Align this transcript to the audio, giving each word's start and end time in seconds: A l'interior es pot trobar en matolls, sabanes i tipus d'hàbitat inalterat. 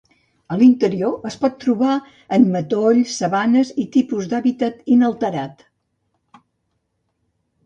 A 0.53 0.55
l'interior 0.59 1.27
es 1.29 1.35
pot 1.43 1.59
trobar 1.63 1.97
en 2.37 2.47
matolls, 2.55 3.11
sabanes 3.19 3.75
i 3.85 3.85
tipus 3.97 4.31
d'hàbitat 4.33 4.81
inalterat. 4.97 5.63